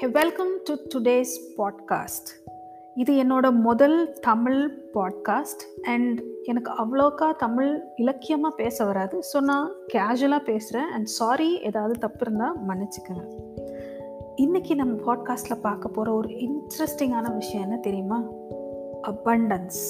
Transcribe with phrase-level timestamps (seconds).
[0.00, 2.28] Hey welcome to today's podcast
[2.94, 9.22] இது என்னோட முதல் தமிழ் பாட்காஸ்ட் அண்ட் எனக்கு அவ்வளோக்கா தமிழ் இலக்கியமாக பேச வராது.
[9.32, 13.24] ஸோ நான் கேஷுவலாக பேசுகிறேன் அண்ட் சாரி ஏதாவது தப்பு இருந்தால் மன்னிச்சுக்கோங்க.
[14.36, 18.24] இன்றைக்கி நம்ம பாட்காஸ்ட்டில் பார்க்க போகிற ஒரு இன்ட்ரெஸ்டிங்கான விஷயம் என்ன தெரியுமா?
[19.02, 19.82] அபண்டன்ஸ்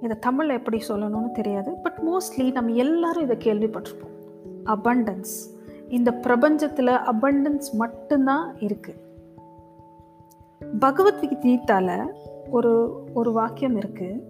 [0.00, 4.16] இதை தமிழில் எப்படி சொல்லணும்னு தெரியாது பட் மோஸ்ட்லி நம்ம எல்லாரும் இதை கேள்விப்பட்டிருப்போம்.
[4.64, 5.52] அபண்டன்ஸ்
[5.94, 9.02] இந்த பிரபஞ்சத்தில் அபண்டன்ஸ் மட்டும்தான் இருக்குது
[10.80, 11.88] பகவத்கீதால
[12.50, 12.72] ஒரு
[13.14, 14.22] ஒரு வாக்கியம் இருக்குது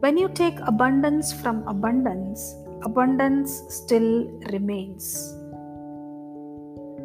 [0.00, 2.44] when you take abundance from abundance
[2.80, 4.14] abundance still
[4.50, 5.10] remains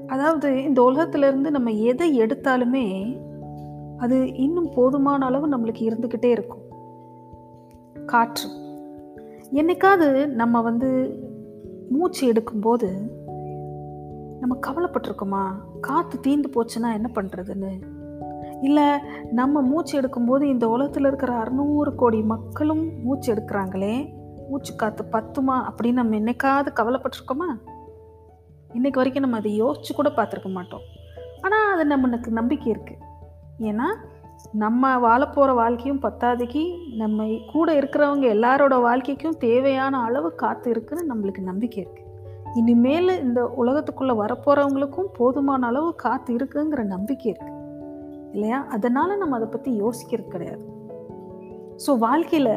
[0.08, 2.86] அதாவது இந்த உலகத்திலிருந்து நம்ம எதை எடுத்தாலுமே
[3.98, 6.64] அது இன்னும் போதுமான அளவு நம்மளுக்கு இருந்துக்கிட்டே இருக்கும்.
[8.06, 8.50] காற்று.
[9.52, 10.90] என்னைக்காவது நம்ம வந்து
[11.90, 12.90] மூச்சு எடுக்கும்போது
[14.46, 15.56] நம்ம கவலைப்பட்டிருக்கோமா?
[15.82, 17.82] காற்று தீந்து போச்சுன்னா என்ன பண்ணுறதுன்னு
[18.62, 18.84] இல்லை
[19.32, 24.14] நம்ம மூச்சு எடுக்கும்போது இந்த உலகத்தில் இருக்கிற அறுநூறு கோடி மக்களும் மூச்சு எடுக்கிறாங்களே?
[24.50, 25.56] மூச்சு காற்று பத்துமா?
[25.56, 27.50] அப்படின்னு நம்ம என்னைக்காவது கவலைப்பட்டிருக்கோமா?
[28.74, 30.82] இன்னைக்கு வரைக்கும் நம்ம அதை யோசிச்சு கூட பார்த்துருக்க மாட்டோம்.
[31.42, 33.04] ஆனால் அது நம்மளுக்கு நம்பிக்கை இருக்குது
[33.60, 33.96] ஏன்னா
[34.52, 41.88] நம்ம வாழப்போகிற வாழ்க்கையும் பத்தாதைக்கு நம்ம கூட இருக்கிறவங்க எல்லாரோட வாழ்க்கைக்கும் தேவையான அளவு காற்று இருக்குன்னு நம்மளுக்கு நம்பிக்கை
[41.88, 42.05] இருக்குது
[42.56, 47.54] இனிமேல் இந்த உலகத்துக்குள்ளே வரப்போகிறவங்களுக்கும் போதுமான அளவு காற்று இருக்குங்கிற நம்பிக்கை இருக்குது
[48.32, 48.66] இல்லையா?
[48.70, 50.64] அதனால் நம்ம அதை பற்றி யோசிக்கிறது கிடையாது.
[51.86, 52.54] ஸோ வாழ்க்கையில்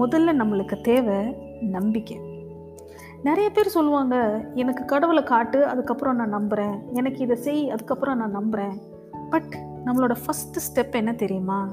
[0.00, 2.18] முதல்ல நம்மளுக்கு தேவை நம்பிக்கை.
[3.22, 8.76] நிறைய பேர் சொல்லுவாங்க எனக்கு கடவுளை காட்டு அதுக்கப்புறம் நான் நம்புகிறேன் எனக்கு இதை செய் அதுக்கப்புறம் நான் நம்புகிறேன்
[9.30, 9.52] பட்
[9.84, 11.68] நம்மளோட ஃபஸ்ட்டு ஸ்டெப் என்ன தெரியுமா?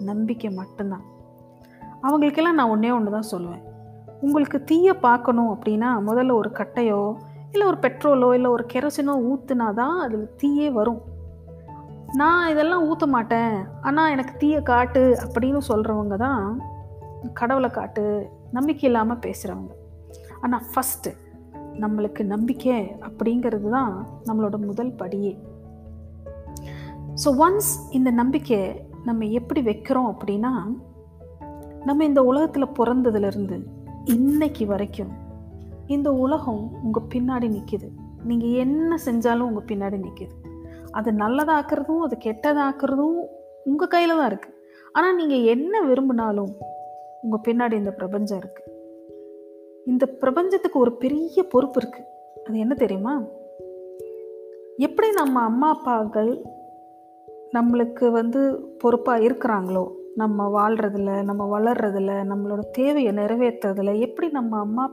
[0.00, 1.04] நம்பிக்கை மட்டும்தான்.
[2.00, 3.64] அவங்களுக்கெல்லாம் நான் ஒன்றே ஒன்று தான் சொல்லுவேன்.
[4.24, 7.02] உங்களுக்கு தீயை பார்க்கணும் அப்படின்னா முதல்ல ஒரு கட்டையோ
[7.52, 11.02] இல்லை ஒரு பெட்ரோலோ இல்லை ஒரு கெரோசினோ ஊற்றுனா தான் அதில் தீயே வரும்.
[12.12, 13.54] நான் இதெல்லாம் ஊற்ற மாட்டேன்.
[13.80, 16.42] ஆனால் எனக்கு தீயை காட்டு அப்படின்னு சொல்கிறவங்க தான்
[17.32, 18.04] கடவுளை காட்டு
[18.52, 19.72] நம்பிக்கை இல்லாமல் பேசுகிறவங்க
[20.40, 21.12] ஆனால் ஃபஸ்ட்டு
[21.82, 22.76] நம்மளுக்கு நம்பிக்கை
[23.08, 23.94] அப்படிங்கிறது தான்
[24.26, 25.32] நம்மளோட முதல் படியே.
[27.22, 28.60] ஸோ ஒன்ஸ் இந்த நம்பிக்கை
[29.04, 30.52] நம்ம எப்படி வைக்கிறோம் அப்படின்னா
[31.84, 33.56] நம்ம இந்த உலகத்தில் பிறந்ததுலேருந்து
[34.04, 35.12] இன்னைக்கு வரைக்கும்
[35.86, 37.88] இந்த உலகம் உங்கள் பின்னாடி நிற்கிது
[38.24, 40.34] நீங்கள் என்ன செஞ்சாலும் உங்கள் பின்னாடி நிற்கிது
[40.90, 43.18] அது நல்லதாக்குறதும் அது கெட்டதாக்குறதும்
[43.64, 44.54] உங்கள் கையில் தான் இருக்குது
[44.92, 46.56] ஆனால் நீங்கள் என்ன விரும்பினாலும்
[47.22, 48.72] உங்கள் பின்னாடி இந்த பிரபஞ்சம் இருக்குது
[49.84, 53.22] இந்த பிரபஞ்சத்துக்கு ஒரு பெரிய பொறுப்பு இருக்குது அது என்ன தெரியுமா?
[54.76, 56.44] எப்படி நம்ம அம்மா அப்பாக்கள்
[57.52, 64.84] நம்மளுக்கு வந்து பொறுப்பாக இருக்கிறாங்களோ நம்ம வாழ்கிறதுல நம்ம வளர்கிறதுல நம்மளோட தேவையை நிறைவேற்றுறதுல எப்படி நம்ம அம்மா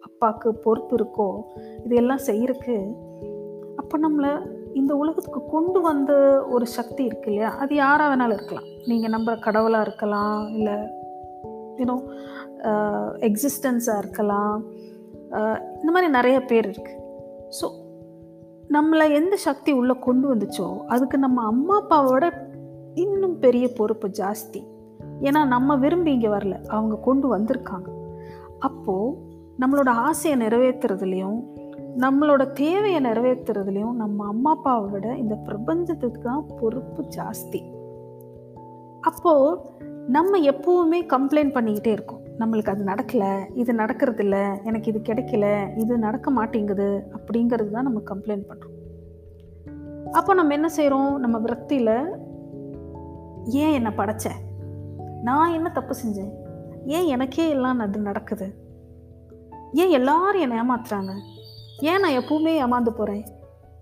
[0.00, 1.28] அப்பாவுக்கு பொறுப்பு இருக்கோ
[1.84, 2.76] இதையெல்லாம் செய்யறதுக்கு
[3.76, 4.32] அப்போ நம்மளை
[4.74, 6.12] இந்த உலகத்துக்கு கொண்டு வந்த
[6.48, 7.50] ஒரு சக்தி இருக்கு இல்லையா?
[7.56, 8.66] அது யாராக வேணாலும் இருக்கலாம்.
[8.86, 10.74] நீங்கள் நம்புகிற கடவுளாக இருக்கலாம் இல்லை
[11.76, 11.96] யூனோ
[13.28, 14.56] எக்ஸிஸ்டன்ஸாக இருக்கலாம்.
[15.80, 17.02] இந்த மாதிரி நிறைய பேர் இருக்குது
[17.58, 17.66] ஸோ
[18.72, 22.24] நம்மளை எந்த சக்தி உள்ளே கொண்டு வந்துச்சோ அதுக்கு நம்ம அம்மா அப்பாவோட
[23.02, 24.60] இன்னும் பெரிய பொறுப்பு ஜாஸ்தி.
[25.20, 26.56] ஏன்னா நம்ம விரும்பி இங்கே வரல.
[26.66, 27.88] அவங்க கொண்டு வந்திருக்காங்க.
[28.58, 29.14] அப்போது
[29.60, 31.38] நம்மளோட ஆசையை நிறைவேற்றுறதுலையும்
[31.98, 37.60] நம்மளோட தேவையை நிறைவேற்றுறதுலையும் நம்ம அம்மா அப்பாவை விட இந்த பிரபஞ்சத்துக்கு தான் பொறுப்பு ஜாஸ்தி.
[39.00, 39.58] அப்போது
[40.08, 42.22] நம்ம எப்போவுமே கம்ப்ளைண்ட் பண்ணிக்கிட்டே இருக்கோம்.
[42.38, 45.46] நம்மளுக்கு அது நடக்கலை இது நடக்கிறது இல்லை எனக்கு இது கிடைக்கல
[45.78, 48.74] இது நடக்க மாட்டேங்குது அப்படிங்கிறது தான் நம்ம கம்ப்ளைண்ட் பண்ணுறோம்
[50.12, 51.94] அப்போ நம்ம என்ன செய்கிறோம் நம்ம விரக்தியில்
[53.46, 54.30] ஏன் என்னை படைச்ச?
[55.22, 56.32] நான் என்ன தப்பு செஞ்சேன்?
[56.86, 58.54] ஏன் எனக்கே எல்லாம் அது நடக்குது?
[59.72, 61.12] ஏன் எல்லாரும் என்னை ஏமாத்துறாங்க?
[61.80, 63.24] ஏன் நான் எப்பவுமே ஏமாந்து போகிறேன்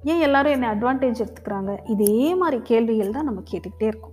[0.03, 1.91] ஏன் எல்லாரும் என்னை அட்வான்டேஜ் எடுத்துக்கிறாங்க?
[1.91, 4.13] இதே மாதிரி கேள்விகள் தான் நம்ம கேட்டுக்கிட்டே இருக்கோம்.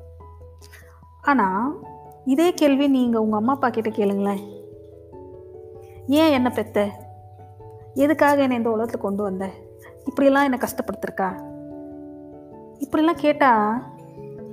[1.21, 1.79] ஆனால்
[2.25, 4.39] இதே கேள்வி நீங்கள் உங்கள் அம்மா அப்பா கிட்ட கேளுங்களேன்.
[6.07, 6.87] ஏன் என்னை பெத்த?
[7.93, 9.49] எதுக்காக என்னை இந்த உலகத்தில் கொண்டு வந்த?
[10.05, 11.41] இப்படியெல்லாம் என்னை கஷ்டப்படுத்திருக்கா?
[12.79, 13.83] இப்படிலாம் கேட்டால்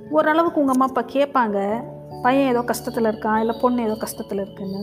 [0.09, 1.85] ஓரளவுக்கு உங்கள் அம்மா அப்பா கேட்பாங்க
[2.21, 4.81] பையன் ஏதோ கஷ்டத்தில் இருக்கான் இல்லை பொண்ணு ஏதோ கஷ்டத்தில் இருக்குன்னு.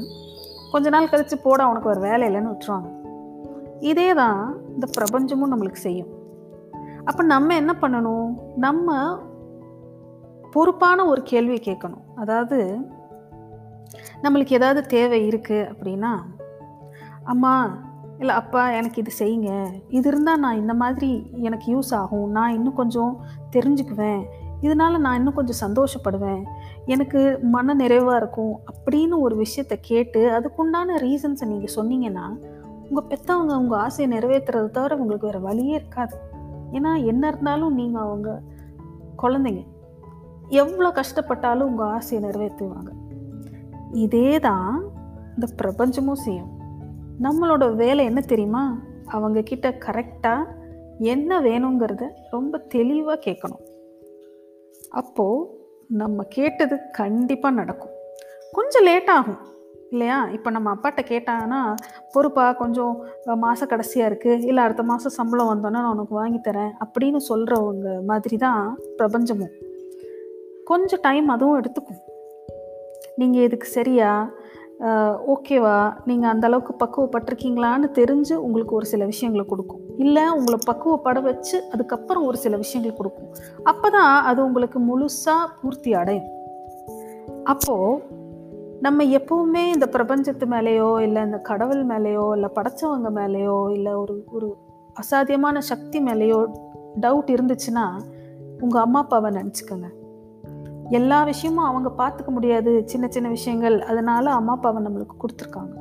[0.73, 2.88] கொஞ்ச நாள் கழித்து போட அவனுக்கு ஒரு வேலை இல்லைன்னு விட்டுருவாங்க.
[3.81, 6.08] இதே தான் இந்த பிரபஞ்சமும் நம்மளுக்கு செய்யும்.
[7.05, 8.28] அப்போ நம்ம என்ன பண்ணணும்?
[8.56, 9.19] நம்ம
[10.52, 12.05] பொறுப்பான ஒரு கேள்வி கேட்கணும்.
[12.14, 12.79] அதாவது
[14.22, 16.12] நம்மளுக்கு ஏதாவது தேவை இருக்குது அப்படின்னா
[17.25, 17.84] அம்மா
[18.19, 19.67] இல்லை அப்பா எனக்கு இது செய்யுங்க.
[19.88, 22.29] இது இருந்தால் நான் இந்த மாதிரி எனக்கு யூஸ் ஆகும்.
[22.31, 23.20] நான் இன்னும் கொஞ்சம்
[23.56, 24.22] தெரிஞ்சுக்குவேன்.
[24.61, 26.43] இதனால் நான் இன்னும் கொஞ்சம் சந்தோஷப்படுவேன்.
[26.85, 32.26] எனக்கு மன நிறைவாக இருக்கும் அப்படின்னு ஒரு விஷயத்தை கேட்டு அதுக்குண்டான ரீசன்ஸை நீங்கள் சொன்னீங்கன்னா
[32.88, 36.17] உங்கள் பெற்றவங்க உங்கள் ஆசையை நிறைவேற்றுறது தவிர உங்களுக்கு வேறு வழியே இருக்காது.
[36.73, 38.43] ஏன்னா என்ன இருந்தாலும் நீங்கள் அவங்க
[39.23, 39.67] குழந்தைங்க.
[40.49, 42.88] எவ்வளோ கஷ்டப்பட்டாலும் உங்கள் ஆசையை நிறைவேற்றுவாங்க.
[43.93, 44.85] இதே தான்
[45.35, 46.50] இந்த பிரபஞ்சமும் செய்யும்.
[47.23, 48.79] நம்மளோட வேலை என்ன தெரியுமா?
[49.06, 50.44] அவங்க கிட்ட கரெக்டாக
[50.99, 53.64] என்ன வேணுங்கிறத ரொம்ப தெளிவாக கேட்கணும்.
[54.90, 55.46] அப்போது
[55.88, 57.90] நம்ம கேட்டது கண்டிப்பாக நடக்கும்.
[58.52, 59.54] கொஞ்சம் லேட் ஆகும்.
[59.90, 60.28] இல்லையா?
[60.28, 61.74] இப்போ நம்ம அப்பாட்ட கேட்டாங்கன்னா
[62.12, 66.70] பொறுப்பா கொஞ்சம் மாத கடைசியாக இருக்குது இல்லை அடுத்த மாதம் சம்பளம் வந்தோன்னா நான் உனக்கு வாங்கி தரேன்.
[66.84, 69.54] அப்படின்னு சொல்கிறவங்க மாதிரி தான் பிரபஞ்சமும்.
[70.64, 72.02] கொஞ்சம் டைம் அதுவும் எடுத்துக்கும்.
[73.16, 74.30] நீங்கள் இதுக்கு சரியாக
[75.34, 75.94] ஓகேவா?
[76.05, 79.81] நீங்கள் அந்த அளவுக்கு பக்குவப்பட்டிருக்கீங்களான்னு தெரிஞ்சு உங்களுக்கு ஒரு சில விஷயங்களை கொடுக்கும்.
[79.96, 83.34] இல்லை உங்களை பக்குவப்பட வச்சு அதுக்கப்புறம் ஒரு சில விஷயங்கள் கொடுக்கும்.
[83.62, 86.26] அப்போ தான் அது உங்களுக்கு முழுசாக பூர்த்தி அடையும்.
[87.44, 88.02] அப்போது
[88.81, 94.56] நம்ம எப்போவுமே இந்த பிரபஞ்சத்து மேலேயோ இல்லை இந்த கடவுள் மேலேயோ இல்லை படைச்சவங்க மேலேயோ இல்லை ஒரு ஒரு
[95.00, 96.46] அசாத்தியமான சக்தி மேலேயோ
[97.00, 98.00] டவுட் இருந்துச்சுன்னா
[98.61, 99.88] உங்கள் அம்மா அப்பாவை நினச்சிக்கோங்க.
[100.90, 102.82] எல்லா விஷயமும் அவங்க பார்த்துக்க முடியாது.
[102.84, 103.80] சின்ன சின்ன விஷயங்கள்.
[103.80, 105.74] அதனால அம்மா அப்பாவை நம்மளுக்கு கொடுத்துருக்காங்க.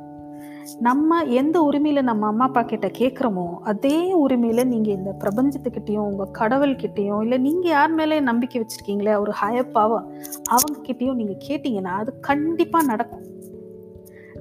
[0.80, 7.22] நம்ம எந்த உரிமையில் நம்ம அம்மா அப்பா கிட்ட கேட்குறோமோ அதே உரிமையில் நீங்கள் இந்த பிரபஞ்சத்துக்கிட்டேயும் உங்கள் கடவுள்கிட்டேயும்
[7.22, 10.00] இல்லை நீங்கள் யார் மேலே நம்பிக்கை வச்சுருக்கீங்களே ஒரு ஹயப்பாவோ
[10.46, 13.24] அவங்க கிட்டேயும் நீங்கள் கேட்டிங்கன்னா அது கண்டிப்பாக நடக்கும்.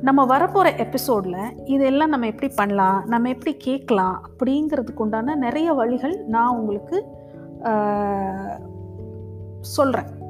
[0.03, 6.57] நம்ம வரப்போகிற எபிசோடில் இதெல்லாம் நம்ம எப்படி பண்ணலாம் நம்ம எப்படி கேட்கலாம் அப்படிங்கிறதுக்கு உண்டான நிறைய வழிகள் நான்
[6.57, 6.99] உங்களுக்கு
[9.61, 10.23] சொல்கிறேன்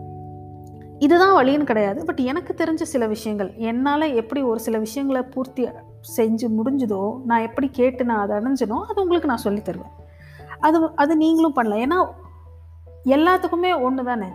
[1.04, 2.04] இதுதான் வழின்னு கிடையாது.
[2.04, 5.68] பட் எனக்கு தெரிஞ்ச சில விஷயங்கள் என்னால் எப்படி ஒரு சில விஷயங்களை பூர்த்தி
[6.16, 9.90] செஞ்சு முடிஞ்சுதோ நான் எப்படி கேட்டு நான் அதை அடைஞ்சனோ அது உங்களுக்கு நான் சொல்லி தருவேன்.
[10.60, 11.82] அது அது நீங்களும் பண்ணலாம்.
[11.84, 12.08] ஏன்னா
[13.10, 14.26] எல்லாத்துக்குமே ஒன்று தானே?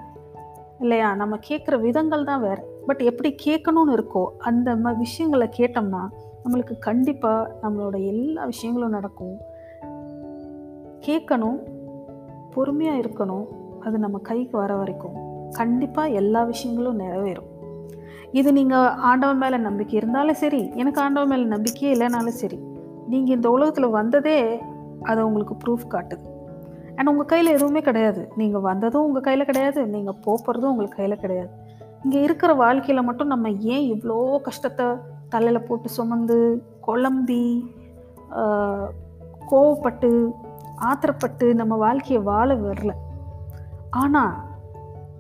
[0.80, 1.16] இல்லையா?
[1.16, 2.64] நம்ம கேட்குற விதங்கள் தான் வேறு.
[2.86, 6.10] பட் எப்படி கேட்கணும்னு இருக்கோ அந்த ம விஷயங்களை கேட்டோம்னா
[6.46, 9.38] நம்மளுக்கு கண்டிப்பாக நம்மளோட எல்லா விஷயங்களும் நடக்கும்.
[11.06, 11.58] கேட்கணும்
[12.54, 13.46] பொறுமையாக இருக்கணும்.
[13.80, 15.29] அது நம்ம கைக்கு வர வரைக்கும்.
[15.58, 17.50] கண்டிப்பாக எல்லா விஷயங்களும் நிறைவேறும்.
[18.40, 22.60] இது நீங்கள் ஆண்டவன் மேலே நம்பிக்கை இருந்தாலும் சரி எனக்கு ஆண்டவன் மேலே நம்பிக்கையே இல்லைனாலும் சரி
[23.12, 24.40] நீங்கள் இந்த உலகத்தில் வந்ததே
[25.10, 26.26] அதை உங்களுக்கு ப்ரூஃப் காட்டுது.
[26.98, 28.22] அண்ட் உங்கள் கையில் எதுவுமே கிடையாது.
[28.40, 31.52] நீங்கள் வந்ததும் உங்கள் கையில் கிடையாது நீங்கள் போகிறதும் உங்களுக்கு கையில் கிடையாது.
[32.04, 34.18] இங்கே இருக்கிற வாழ்க்கையில் மட்டும் நம்ம ஏன் இவ்வளோ
[34.48, 34.88] கஷ்டத்தை
[35.34, 36.38] தலையில் போட்டு சுமந்து
[36.88, 37.44] குழம்பி
[39.52, 40.12] கோவப்பட்டு
[40.90, 42.92] ஆத்திரப்பட்டு நம்ம வாழ்க்கையை வாழ வரல
[44.04, 44.36] ஆனால்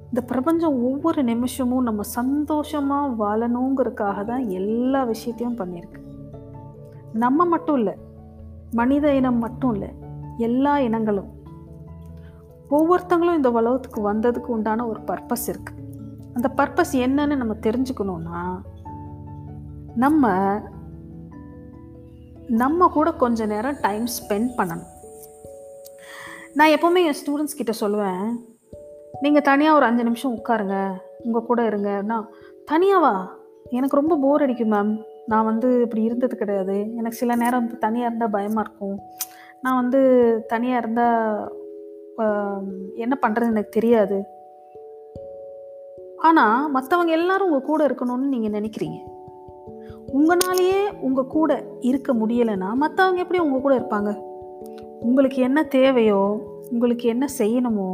[0.09, 5.99] இந்த பிரபஞ்சம் ஒவ்வொரு நிமிஷமும் நம்ம சந்தோஷமாக வாழணுங்கிறதுக்காக தான் எல்லா விஷயத்தையும் பண்ணியிருக்கு.
[7.13, 7.93] நம்ம மட்டும் இல்லை
[8.71, 9.89] மனித இனம் மட்டும் இல்லை
[10.37, 11.29] எல்லா இனங்களும்.
[12.69, 15.85] ஒவ்வொருத்தங்களும் இந்த உலகத்துக்கு வந்ததுக்கு உண்டான ஒரு பர்பஸ் இருக்குது
[16.33, 18.41] அந்த பர்பஸ் என்னன்னு நம்ம தெரிஞ்சுக்கணும்னா
[19.95, 20.33] நம்ம
[22.47, 24.87] நம்ம கூட கொஞ்ச நேரம் டைம் ஸ்பெண்ட் பண்ணணும்.
[26.53, 28.48] நான் எப்போவுமே என் ஸ்டூடெண்ட்ஸ் கிட்ட சொல்லுவேன்
[29.23, 30.77] நீங்கள் தனியாக ஒரு அஞ்சு நிமிஷம் உட்காருங்க.
[31.25, 32.17] உங்கள் கூட இருங்கன்னா
[32.71, 33.13] தனியாவா
[33.77, 34.91] எனக்கு ரொம்ப போர் அடிக்கும் மேம்
[35.31, 36.75] நான் வந்து இப்படி இருந்தது கிடையாது.
[36.99, 38.97] எனக்கு சில நேரம் தனியாக இருந்தால் பயமாக இருக்கும்.
[39.63, 39.99] நான் வந்து
[40.47, 41.23] தனியாக இருந்தால்
[43.03, 44.17] என்ன பண்ணுறது எனக்கு தெரியாது.
[46.27, 48.99] ஆனால் மற்றவங்க எல்லாரும் உங்கள் கூட இருக்கணும்னு நீங்கள் நினைக்கிறீங்க.
[50.17, 51.51] உங்களாலேயே உங்கள் கூட
[51.89, 54.11] இருக்க முடியலைன்னா மற்றவங்க எப்படி உங்கள் கூட இருப்பாங்க?
[55.07, 56.21] உங்களுக்கு என்ன தேவையோ
[56.71, 57.89] உங்களுக்கு என்ன செய்யணுமோ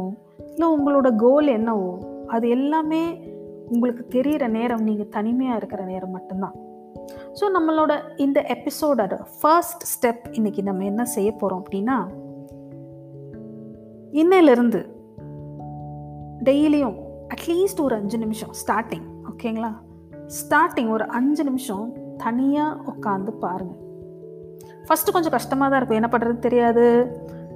[0.56, 3.18] இல்லை உங்களோட கோல் என்னவோ அது எல்லாமே
[3.68, 6.54] உங்களுக்கு தெரிகிற நேரம் நீங்கள் தனிமையாக இருக்கிற நேரம் மட்டும்தான்.
[7.40, 11.96] ஸோ நம்மளோட இந்த எபிசோடோட ஃபர்ஸ்ட் ஸ்டெப் இன்னைக்கு நம்ம என்ன செய்ய போகிறோம் அப்படின்னா
[14.10, 14.80] இன்னையிலிருந்து
[16.44, 16.96] டெய்லியும்
[17.34, 19.72] அட்லீஸ்ட் ஒரு அஞ்சு நிமிஷம் ஸ்டார்டிங் ஓகேங்களா
[20.38, 23.82] ஸ்டார்டிங் ஒரு அஞ்சு நிமிஷம் தனியாக உட்காந்து பாருங்கள்
[24.86, 26.00] ஃபஸ்ட்டு கொஞ்சம் கஷ்டமாக தான் இருக்கும்.
[26.02, 27.12] என்ன பண்ணுறது தெரியாது.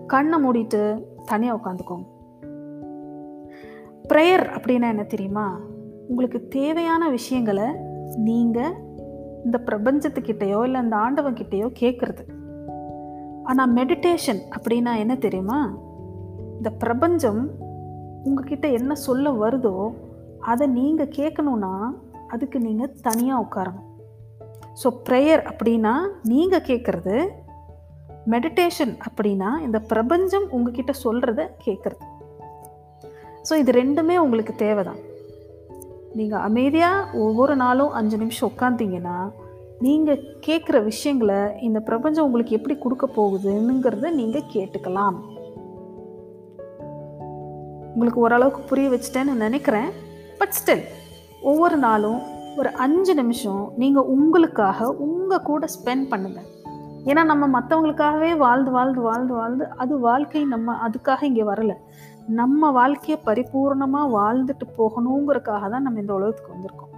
[0.06, 2.06] கண்ணை மூடிட்டு தனியாக உட்காந்துக்கோங்க.
[4.10, 5.60] ப்ரேயர் அப்படின்னா என்ன தெரியுமா?
[6.08, 7.66] உங்களுக்கு தேவையான விஷயங்களை
[8.16, 8.72] நீங்கள்
[9.44, 12.24] இந்த பிரபஞ்சத்துக்கிட்டேயோ இல்லை இந்த ஆண்டவங்கிட்டேயோ கேட்குறது
[13.44, 15.76] ஆனால் மெடிடேஷன் அப்படின்னா என்ன தெரியுமா?
[16.56, 17.50] இந்த பிரபஞ்சம்
[18.24, 19.92] உங்ககிட்ட என்ன சொல்ல வருதோ
[20.40, 21.74] அதை நீங்கள் கேட்கணுன்னா
[22.28, 23.88] அதுக்கு நீங்கள் தனியாக உட்காரணும்.
[24.82, 27.28] ஸோ ப்ரேயர் அப்படின்னா நீங்கள் கேட்குறது
[28.26, 32.04] மெடிடேஷன் அப்படின்னா இந்த பிரபஞ்சம் உங்ககிட்ட சொல்கிறத கேட்குறது
[33.48, 35.00] ஸோ இது ரெண்டுமே உங்களுக்கு தேவை தான்
[36.14, 39.16] நீங்கள் அமைதியாக ஒவ்வொரு நாளும் அஞ்சு நிமிஷம் உட்காந்தீங்கன்னா
[39.78, 45.18] நீங்கள் கேட்குற விஷயங்களை இந்த பிரபஞ்சம் உங்களுக்கு எப்படி கொடுக்க போகுதுங்கிறத நீங்கள் கேட்டுக்கலாம்.
[47.94, 49.90] உங்களுக்கு ஓரளவுக்கு புரிய வச்சுட்டேன்னு நினைக்கிறேன்.
[50.38, 50.84] பட் ஸ்டில்
[51.40, 52.20] ஒவ்வொரு நாளும்
[52.56, 56.48] ஒரு அஞ்சு நிமிஷம் நீங்கள் உங்களுக்காக உங்கள் கூட ஸ்பெண்ட் பண்ணுங்கள்
[57.04, 61.74] ஏன்னா நம்ம மற்றவங்களுக்காகவே வாழ்ந்து வாழ்ந்து வாழ்ந்து வாழ்ந்து அது வாழ்க்கை நம்ம அதுக்காக இங்கே வரல.
[62.38, 66.94] நம்ம வாழ்க்கையை பரிபூர்ணமாக வாழ்ந்துட்டு போகணுங்கிறதுக்காக தான் நம்ம இந்த உலகத்துக்கு வந்திருக்கோம்.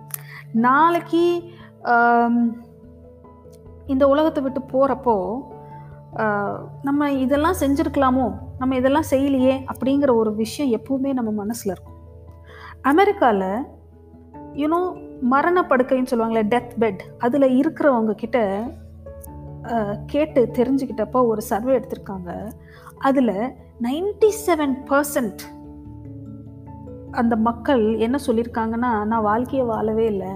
[0.66, 1.24] நாளைக்கு
[3.92, 5.16] இந்த உலகத்தை விட்டு போகிறப்போ
[6.88, 8.26] நம்ம இதெல்லாம் செஞ்சுருக்கலாமோ?
[8.58, 11.98] நம்ம இதெல்லாம் செய்யலையே அப்படிங்கிற ஒரு விஷயம் எப்பவுமே நம்ம மனசில் இருக்கும்.
[12.90, 13.48] அமெரிக்காவில்
[14.60, 14.80] யூனோ
[15.32, 18.38] மரண படுக்கைன்னு சொல்லுவாங்களே டெத் பெட் அதில் இருக்கிறவங்க கிட்ட
[20.12, 22.30] கேட்டு தெரிஞ்சுக்கிட்டப்போ ஒரு சர்வே எடுத்திருக்காங்க.
[22.98, 23.34] அதில்
[23.80, 25.42] நைன்டி செவன் பர்சன்ட்
[27.10, 30.32] அந்த மக்கள் என்ன சொல்லியிருக்காங்கன்னா நான் வாழ்க்கையை வாழவே இல்லை.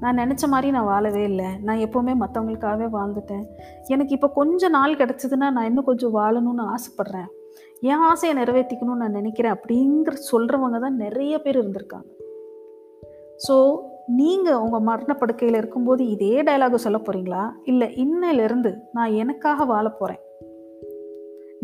[0.00, 1.46] நான் நினச்ச மாதிரி நான் வாழவே இல்லை.
[1.62, 3.44] நான் எப்போவுமே மற்றவங்களுக்காகவே வாழ்ந்துட்டேன்.
[3.86, 7.30] எனக்கு இப்போ கொஞ்சம் நாள் கிடச்சிதுன்னா நான் இன்னும் கொஞ்சம் வாழணும்னு ஆசைப்பட்றேன்.
[7.80, 12.10] என் ஆசையை நிறைவேற்றிக்கணும்னு நான் நினைக்கிறேன் அப்படிங்கிற சொல்கிறவங்க தான் நிறைய பேர் இருந்திருக்காங்க.
[13.46, 13.56] ஸோ
[14.06, 20.22] நீங்கள் உங்கள் மரணப்படுக்கையில் இருக்கும்போது இதே டயலாக சொல்ல போகிறீங்களா இல்லை இன்னையிலேருந்து நான் எனக்காக வாழ போகிறேன்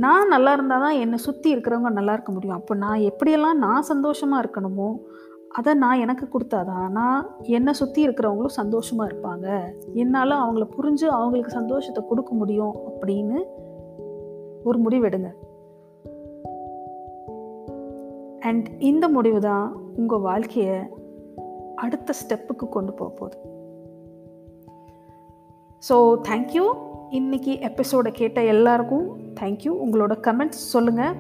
[0.05, 2.59] நான் நல்லா இருந்தால் தான் என்னை சுற்றி இருக்கிறவங்க நல்லா இருக்க முடியும்.
[2.61, 4.89] அப்போ நான் எப்படியெல்லாம் நான் சந்தோஷமாக இருக்கணுமோ
[5.59, 7.21] அதை நான் எனக்கு கொடுத்தாதான் நான்
[7.57, 9.47] என்னை சுற்றி இருக்கிறவங்களும் சந்தோஷமாக இருப்பாங்க.
[10.03, 13.39] என்னால் அவங்கள புரிஞ்சு அவங்களுக்கு சந்தோஷத்தை கொடுக்க முடியும் அப்படின்னு
[14.65, 15.31] ஒரு முடிவெடுங்க
[18.49, 19.69] அண்ட் இந்த முடிவு தான்
[20.01, 20.79] உங்கள் வாழ்க்கையை
[21.85, 23.39] அடுத்த ஸ்டெப்புக்கு கொண்டு போக போகுது.
[25.89, 25.97] ஸோ
[26.29, 26.65] தேங்க்யூ
[27.19, 29.07] இன்னைக்கு எபிசோடை கேட்ட எல்லாருக்கும்
[29.41, 31.15] தேங்க்யூ உங்களோட கமெண்ட்ஸ் சொல்லுங்கள்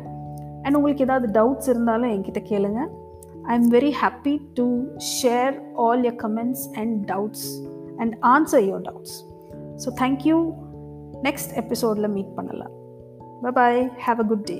[0.62, 2.80] அண்ட் உங்களுக்கு ஏதாவது டவுட்ஸ் இருந்தாலும் என்கிட்ட கேளுங்க.
[3.42, 4.66] I am very happy to
[5.12, 7.46] share all your comments and doubts
[7.96, 9.16] and answer your doubts
[9.84, 10.38] so thank you
[11.26, 12.75] next எபிசோடில் மீட் பண்ணலாம்.
[13.58, 14.58] Bye have a good day